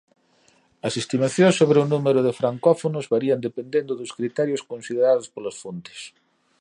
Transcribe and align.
As 0.87 0.93
estimacións 1.01 1.55
sobre 1.61 1.77
o 1.83 1.89
número 1.93 2.19
de 2.23 2.37
francófonos 2.39 3.09
varían 3.13 3.43
dependendo 3.47 3.91
dos 3.99 4.11
criterios 4.17 4.65
considerados 4.71 5.27
polas 5.33 5.59
fontes. 5.63 5.99